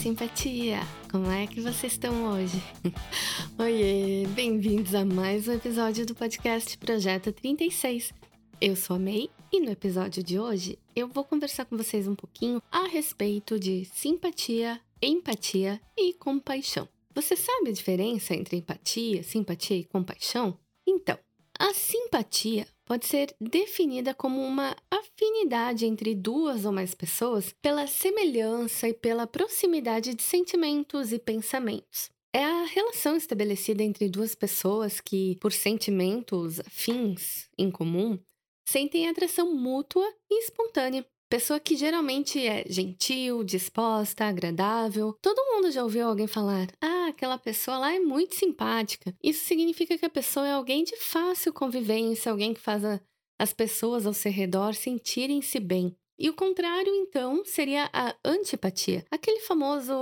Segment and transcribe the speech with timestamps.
[0.00, 0.78] Simpatia!
[1.10, 2.56] Como é que vocês estão hoje?
[3.60, 8.10] Oiê, bem-vindos a mais um episódio do podcast Projeto 36.
[8.58, 12.14] Eu sou a May e no episódio de hoje eu vou conversar com vocês um
[12.14, 16.88] pouquinho a respeito de simpatia, empatia e compaixão.
[17.14, 20.56] Você sabe a diferença entre empatia, simpatia e compaixão?
[20.88, 21.18] Então,
[21.58, 28.88] a simpatia pode ser definida como uma afinidade entre duas ou mais pessoas pela semelhança
[28.88, 32.10] e pela proximidade de sentimentos e pensamentos.
[32.34, 38.18] É a relação estabelecida entre duas pessoas que, por sentimentos afins em comum,
[38.68, 41.06] sentem atração mútua e espontânea.
[41.30, 45.16] Pessoa que geralmente é gentil, disposta, agradável.
[45.22, 49.14] Todo mundo já ouviu alguém falar: ah, aquela pessoa lá é muito simpática.
[49.22, 53.00] Isso significa que a pessoa é alguém de fácil convivência, alguém que faz a,
[53.38, 55.94] as pessoas ao seu redor sentirem-se bem.
[56.18, 59.04] E o contrário, então, seria a antipatia.
[59.08, 59.94] Aquele famoso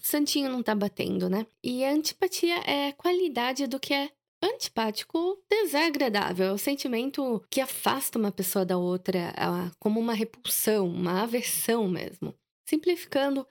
[0.00, 1.44] santinho não tá batendo, né?
[1.62, 7.60] E a antipatia é a qualidade do que é antipático desagradável, é o sentimento que
[7.60, 9.32] afasta uma pessoa da outra,
[9.78, 12.34] como uma repulsão, uma aversão mesmo.
[12.68, 13.46] Simplificando,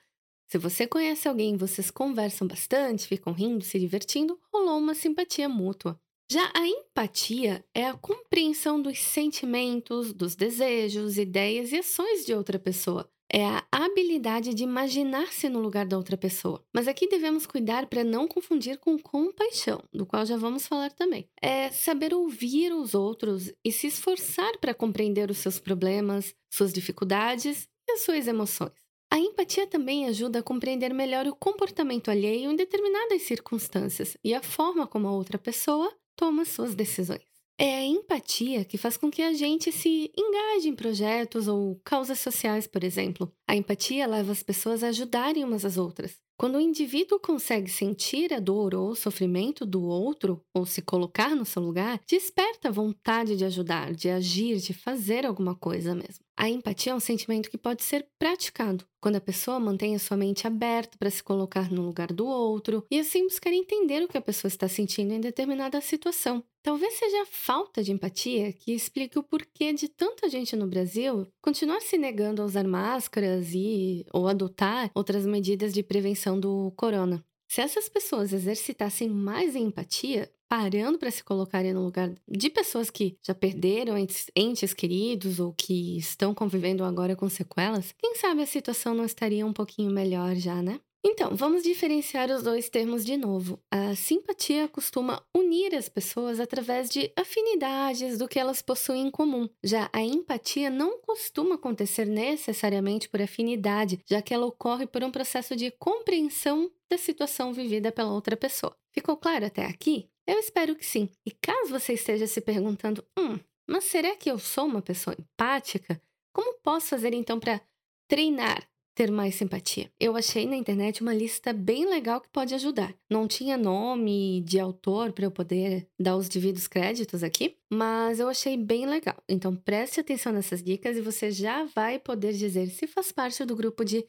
[0.48, 6.00] se você conhece alguém, vocês conversam bastante, ficam rindo, se divertindo, rolou uma simpatia mútua.
[6.30, 12.58] Já a empatia é a compreensão dos sentimentos, dos desejos, ideias e ações de outra
[12.58, 16.64] pessoa, é a habilidade de imaginar-se no lugar da outra pessoa.
[16.72, 21.28] Mas aqui devemos cuidar para não confundir com compaixão, do qual já vamos falar também.
[21.40, 27.68] É saber ouvir os outros e se esforçar para compreender os seus problemas, suas dificuldades
[27.88, 28.72] e as suas emoções.
[29.10, 34.42] A empatia também ajuda a compreender melhor o comportamento alheio em determinadas circunstâncias e a
[34.42, 37.35] forma como a outra pessoa toma suas decisões.
[37.58, 42.18] É a empatia que faz com que a gente se engaje em projetos ou causas
[42.18, 43.32] sociais, por exemplo.
[43.48, 46.18] A empatia leva as pessoas a ajudarem umas às outras.
[46.38, 51.34] Quando o indivíduo consegue sentir a dor ou o sofrimento do outro, ou se colocar
[51.34, 56.26] no seu lugar, desperta a vontade de ajudar, de agir, de fazer alguma coisa mesmo.
[56.38, 60.16] A empatia é um sentimento que pode ser praticado quando a pessoa mantém a sua
[60.16, 64.18] mente aberta para se colocar no lugar do outro e assim buscar entender o que
[64.18, 66.44] a pessoa está sentindo em determinada situação.
[66.62, 71.26] Talvez seja a falta de empatia que explique o porquê de tanta gente no Brasil
[71.40, 77.24] continuar se negando a usar máscaras e ou adotar outras medidas de prevenção do corona.
[77.48, 83.16] Se essas pessoas exercitassem mais empatia, parando para se colocarem no lugar de pessoas que
[83.22, 88.46] já perderam entes, entes queridos ou que estão convivendo agora com sequelas, quem sabe a
[88.46, 90.80] situação não estaria um pouquinho melhor já, né?
[91.08, 93.62] Então, vamos diferenciar os dois termos de novo.
[93.70, 99.48] A simpatia costuma unir as pessoas através de afinidades do que elas possuem em comum.
[99.62, 105.12] Já a empatia não costuma acontecer necessariamente por afinidade, já que ela ocorre por um
[105.12, 108.76] processo de compreensão da situação vivida pela outra pessoa.
[108.92, 110.10] Ficou claro até aqui?
[110.26, 111.08] Eu espero que sim.
[111.24, 116.02] E caso você esteja se perguntando, hum, mas será que eu sou uma pessoa empática?
[116.32, 117.60] Como posso fazer então para
[118.08, 119.90] treinar ter mais simpatia.
[120.00, 122.94] Eu achei na internet uma lista bem legal que pode ajudar.
[123.10, 128.28] Não tinha nome de autor para eu poder dar os devidos créditos aqui, mas eu
[128.28, 129.22] achei bem legal.
[129.28, 133.54] Então preste atenção nessas dicas e você já vai poder dizer se faz parte do
[133.54, 134.04] grupo de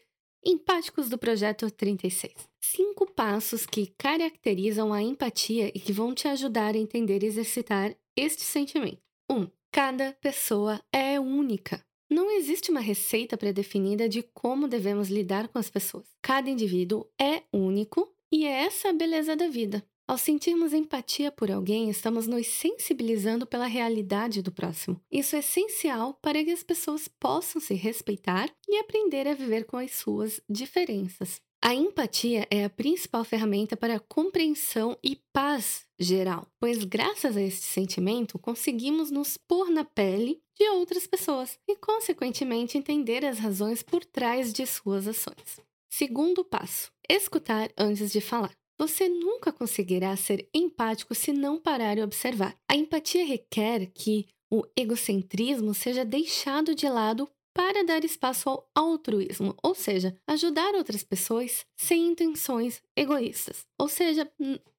[0.45, 2.33] Empáticos do Projeto 36.
[2.63, 7.93] Cinco passos que caracterizam a empatia e que vão te ajudar a entender e exercitar
[8.15, 9.01] este sentimento.
[9.29, 9.35] 1.
[9.35, 11.85] Um, cada pessoa é única.
[12.09, 16.05] Não existe uma receita pré-definida de como devemos lidar com as pessoas.
[16.21, 19.85] Cada indivíduo é único e é essa a beleza da vida.
[20.07, 25.01] Ao sentirmos empatia por alguém, estamos nos sensibilizando pela realidade do próximo.
[25.11, 29.75] Isso é essencial para que as pessoas possam se respeitar e aprender a viver com
[29.75, 31.41] as suas diferenças.
[31.67, 37.41] A empatia é a principal ferramenta para a compreensão e paz geral, pois graças a
[37.41, 43.83] este sentimento conseguimos nos pôr na pele de outras pessoas e, consequentemente, entender as razões
[43.83, 45.59] por trás de suas ações.
[45.91, 48.53] Segundo passo: escutar antes de falar.
[48.79, 52.55] Você nunca conseguirá ser empático se não parar e observar.
[52.71, 59.55] A empatia requer que o egocentrismo seja deixado de lado para dar espaço ao altruísmo,
[59.63, 64.31] ou seja, ajudar outras pessoas sem intenções egoístas, ou seja,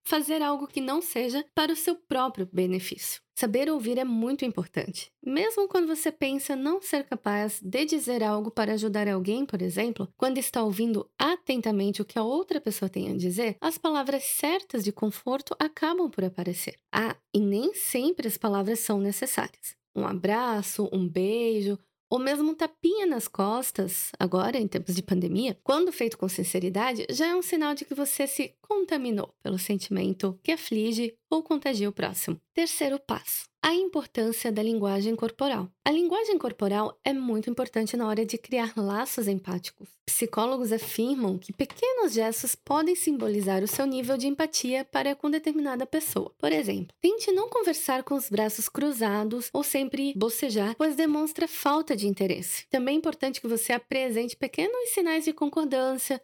[0.04, 3.20] fazer algo que não seja para o seu próprio benefício.
[3.36, 5.10] Saber ouvir é muito importante.
[5.26, 10.08] Mesmo quando você pensa não ser capaz de dizer algo para ajudar alguém, por exemplo,
[10.16, 14.84] quando está ouvindo atentamente o que a outra pessoa tem a dizer, as palavras certas
[14.84, 16.76] de conforto acabam por aparecer.
[16.92, 19.76] Ah, e nem sempre as palavras são necessárias.
[19.96, 21.76] Um abraço, um beijo,
[22.10, 27.06] ou mesmo um tapinha nas costas, agora em tempos de pandemia, quando feito com sinceridade,
[27.10, 31.88] já é um sinal de que você se contaminou pelo sentimento que aflige ou contagia
[31.88, 32.40] o próximo.
[32.54, 35.68] Terceiro passo: a importância da linguagem corporal.
[35.84, 39.88] A linguagem corporal é muito importante na hora de criar laços empáticos.
[40.06, 45.86] Psicólogos afirmam que pequenos gestos podem simbolizar o seu nível de empatia para com determinada
[45.86, 46.32] pessoa.
[46.38, 51.96] Por exemplo, tente não conversar com os braços cruzados ou sempre bocejar, pois demonstra falta
[51.96, 52.66] de interesse.
[52.68, 56.20] Também é importante que você apresente pequenos sinais de concordância,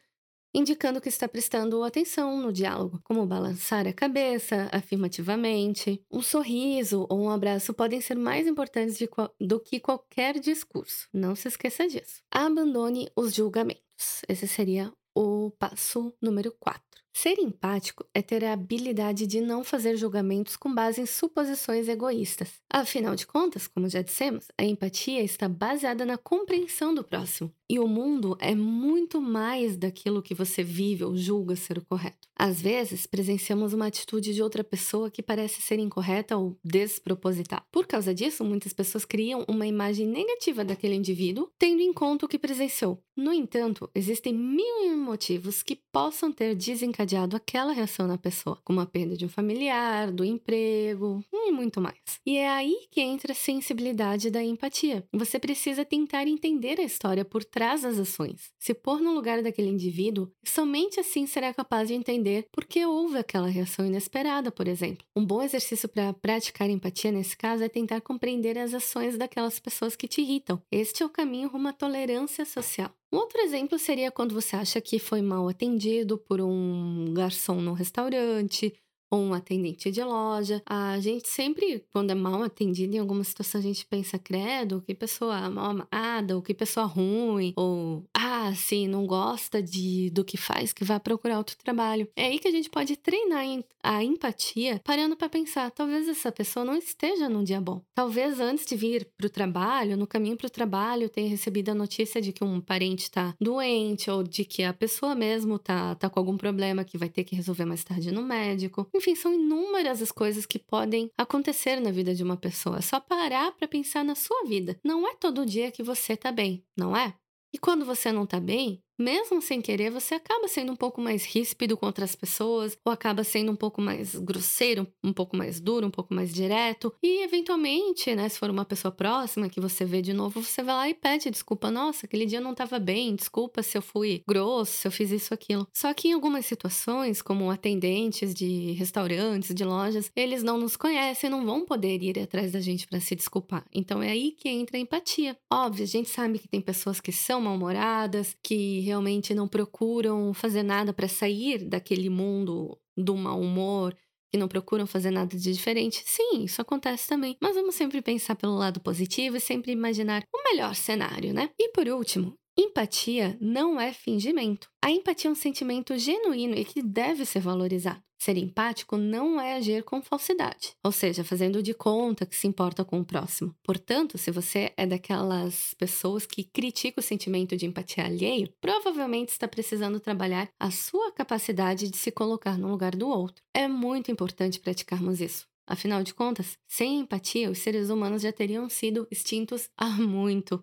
[0.54, 6.00] indicando que está prestando atenção no diálogo, como balançar a cabeça afirmativamente.
[6.10, 8.98] Um sorriso ou um abraço podem ser mais importantes
[9.40, 11.08] do que qualquer discurso.
[11.12, 12.22] Não se esqueça disso.
[12.30, 13.82] Abandone os julgamentos.
[14.28, 16.82] Esse seria o passo número 4.
[17.16, 22.60] Ser empático é ter a habilidade de não fazer julgamentos com base em suposições egoístas.
[22.68, 27.54] Afinal de contas, como já dissemos, a empatia está baseada na compreensão do próximo.
[27.74, 32.28] E o mundo é muito mais daquilo que você vive ou julga ser o correto.
[32.36, 37.62] Às vezes, presenciamos uma atitude de outra pessoa que parece ser incorreta ou desproposital.
[37.72, 42.28] Por causa disso, muitas pessoas criam uma imagem negativa daquele indivíduo, tendo em conta o
[42.28, 43.02] que presenciou.
[43.16, 48.86] No entanto, existem mil motivos que possam ter desencadeado aquela reação na pessoa, como a
[48.86, 52.20] perda de um familiar, do emprego e muito mais.
[52.26, 55.06] E é aí que entra a sensibilidade da empatia.
[55.12, 59.68] Você precisa tentar entender a história por trás das ações, se pôr no lugar daquele
[59.68, 65.06] indivíduo, somente assim será capaz de entender por que houve aquela reação inesperada, por exemplo.
[65.16, 69.96] Um bom exercício para praticar empatia nesse caso é tentar compreender as ações daquelas pessoas
[69.96, 70.60] que te irritam.
[70.70, 72.90] Este é o caminho rumo à tolerância social.
[73.12, 77.72] Um outro exemplo seria quando você acha que foi mal atendido por um garçom no
[77.72, 78.74] restaurante
[79.10, 80.62] ou um atendente de loja.
[80.66, 84.94] A gente sempre, quando é mal atendido em alguma situação, a gente pensa, credo, que
[84.94, 90.36] pessoa mal amada, ou que pessoa ruim, ou ah, sim, não gosta de do que
[90.36, 92.08] faz, que vai procurar outro trabalho.
[92.16, 93.44] É aí que a gente pode treinar
[93.82, 97.82] a empatia, parando para pensar, talvez essa pessoa não esteja num dia bom.
[97.94, 101.74] Talvez antes de vir para o trabalho, no caminho para o trabalho, tenha recebido a
[101.74, 106.08] notícia de que um parente está doente ou de que a pessoa mesmo tá, tá
[106.10, 108.88] com algum problema que vai ter que resolver mais tarde no médico.
[108.94, 112.78] Enfim, são inúmeras as coisas que podem acontecer na vida de uma pessoa.
[112.78, 114.76] É só parar para pensar na sua vida.
[114.82, 117.14] Não é todo dia que você tá bem, não é?
[117.54, 121.24] E quando você não tá bem, mesmo sem querer, você acaba sendo um pouco mais
[121.24, 125.86] ríspido com outras pessoas, ou acaba sendo um pouco mais grosseiro, um pouco mais duro,
[125.86, 126.94] um pouco mais direto.
[127.02, 130.74] E, eventualmente, né, se for uma pessoa próxima que você vê de novo, você vai
[130.74, 131.70] lá e pede desculpa.
[131.70, 135.10] Nossa, aquele dia eu não estava bem, desculpa se eu fui grosso, se eu fiz
[135.10, 135.66] isso, aquilo.
[135.74, 141.30] Só que em algumas situações, como atendentes de restaurantes, de lojas, eles não nos conhecem,
[141.30, 143.64] não vão poder ir atrás da gente para se desculpar.
[143.72, 145.36] Então é aí que entra a empatia.
[145.52, 150.62] Óbvio, a gente sabe que tem pessoas que são mal-humoradas, que realmente não procuram fazer
[150.62, 153.96] nada para sair daquele mundo do mau humor,
[154.30, 156.02] que não procuram fazer nada de diferente.
[156.04, 157.36] Sim, isso acontece também.
[157.40, 161.50] Mas vamos sempre pensar pelo lado positivo e sempre imaginar o melhor cenário, né?
[161.58, 164.70] E por último, Empatia não é fingimento.
[164.80, 168.00] A empatia é um sentimento genuíno e que deve ser valorizado.
[168.16, 172.84] Ser empático não é agir com falsidade, ou seja, fazendo de conta que se importa
[172.84, 173.54] com o próximo.
[173.62, 179.48] Portanto, se você é daquelas pessoas que critica o sentimento de empatia alheio, provavelmente está
[179.48, 183.42] precisando trabalhar a sua capacidade de se colocar no lugar do outro.
[183.52, 185.46] É muito importante praticarmos isso.
[185.66, 190.62] Afinal de contas, sem empatia, os seres humanos já teriam sido extintos há muito.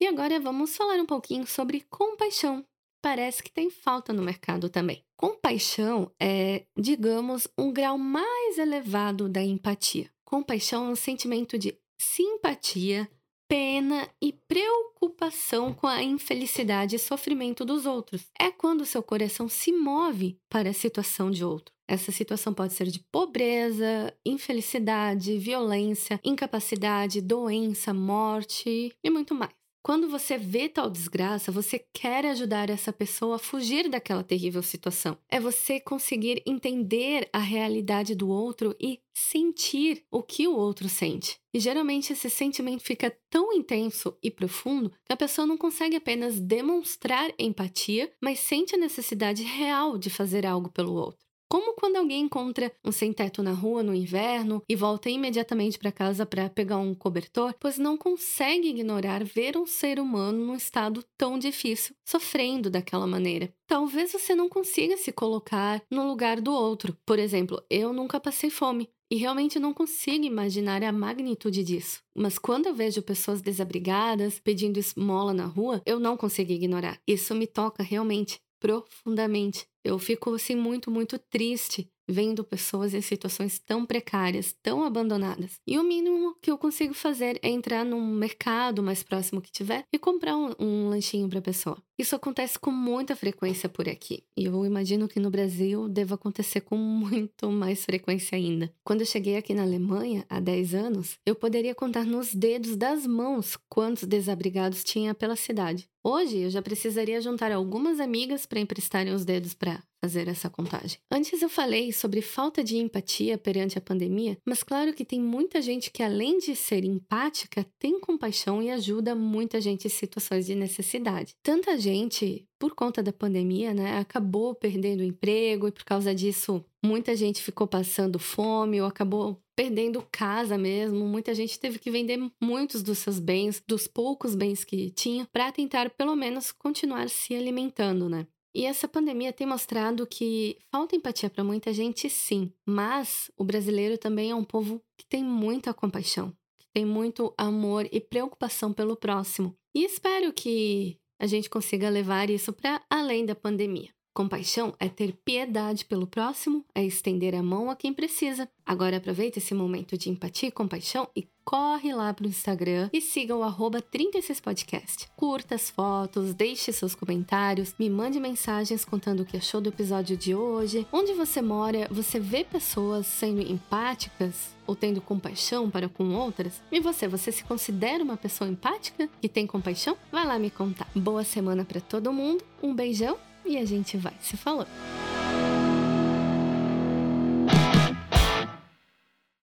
[0.00, 2.64] E agora vamos falar um pouquinho sobre compaixão.
[3.02, 5.04] Parece que tem falta no mercado também.
[5.14, 10.10] Compaixão é, digamos, um grau mais elevado da empatia.
[10.24, 13.10] Compaixão é um sentimento de simpatia,
[13.46, 18.26] pena e preocupação com a infelicidade e sofrimento dos outros.
[18.38, 21.74] É quando seu coração se move para a situação de outro.
[21.86, 29.59] Essa situação pode ser de pobreza, infelicidade, violência, incapacidade, doença, morte e muito mais.
[29.82, 35.16] Quando você vê tal desgraça, você quer ajudar essa pessoa a fugir daquela terrível situação.
[35.26, 41.38] É você conseguir entender a realidade do outro e sentir o que o outro sente.
[41.52, 46.38] E geralmente esse sentimento fica tão intenso e profundo que a pessoa não consegue apenas
[46.38, 51.29] demonstrar empatia, mas sente a necessidade real de fazer algo pelo outro.
[51.52, 56.24] Como quando alguém encontra um sem-teto na rua no inverno e volta imediatamente para casa
[56.24, 61.36] para pegar um cobertor, pois não consegue ignorar ver um ser humano num estado tão
[61.36, 63.52] difícil, sofrendo daquela maneira.
[63.66, 66.96] Talvez você não consiga se colocar no lugar do outro.
[67.04, 68.88] Por exemplo, eu nunca passei fome.
[69.12, 72.00] E realmente não consigo imaginar a magnitude disso.
[72.14, 77.00] Mas quando eu vejo pessoas desabrigadas pedindo esmola na rua, eu não consigo ignorar.
[77.08, 79.66] Isso me toca realmente profundamente.
[79.84, 85.60] Eu fico assim muito, muito triste vendo pessoas em situações tão precárias, tão abandonadas.
[85.66, 89.84] E o mínimo que eu consigo fazer é entrar num mercado mais próximo que tiver
[89.92, 91.78] e comprar um, um lanchinho para a pessoa.
[92.00, 94.24] Isso acontece com muita frequência por aqui.
[94.34, 98.72] E eu imagino que no Brasil deva acontecer com muito mais frequência ainda.
[98.82, 103.06] Quando eu cheguei aqui na Alemanha, há 10 anos, eu poderia contar nos dedos das
[103.06, 105.90] mãos quantos desabrigados tinha pela cidade.
[106.02, 110.98] Hoje eu já precisaria juntar algumas amigas para emprestarem os dedos para fazer essa contagem.
[111.10, 115.60] Antes eu falei sobre falta de empatia perante a pandemia, mas claro que tem muita
[115.60, 120.54] gente que, além de ser empática, tem compaixão e ajuda muita gente em situações de
[120.54, 121.34] necessidade.
[121.42, 126.64] Tanta gente, por conta da pandemia, né, acabou perdendo o emprego e por causa disso
[126.82, 131.06] muita gente ficou passando fome ou acabou perdendo casa mesmo.
[131.06, 135.52] Muita gente teve que vender muitos dos seus bens, dos poucos bens que tinha, para
[135.52, 138.26] tentar pelo menos continuar se alimentando, né?
[138.54, 143.96] E essa pandemia tem mostrado que falta empatia para muita gente, sim, mas o brasileiro
[143.96, 148.96] também é um povo que tem muita compaixão, que tem muito amor e preocupação pelo
[148.96, 149.56] próximo.
[149.74, 153.90] E espero que a gente consiga levar isso para além da pandemia.
[154.12, 158.48] Compaixão é ter piedade pelo próximo, é estender a mão a quem precisa.
[158.66, 163.36] Agora aproveita esse momento de empatia e compaixão e corre lá pro Instagram e siga
[163.36, 165.08] o arroba 36podcast.
[165.16, 170.16] Curta as fotos, deixe seus comentários, me mande mensagens contando o que achou do episódio
[170.16, 170.86] de hoje.
[170.92, 176.60] Onde você mora, você vê pessoas sendo empáticas ou tendo compaixão para com outras?
[176.70, 179.96] E você, você se considera uma pessoa empática que tem compaixão?
[180.10, 180.88] Vai lá me contar.
[180.94, 183.16] Boa semana para todo mundo, um beijão
[183.50, 184.68] e a gente vai se falando.